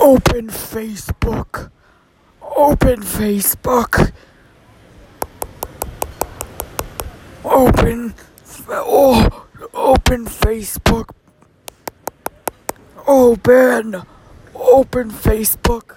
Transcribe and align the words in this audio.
Open 0.00 0.48
Facebook. 0.48 1.72
Open 2.56 3.02
Facebook. 3.02 4.12
Open. 7.44 8.14
Oh, 8.68 9.46
open 9.74 10.26
Facebook. 10.26 11.10
Oh, 13.08 13.32
open. 13.32 14.02
Open 14.54 15.10
Facebook. 15.10 15.96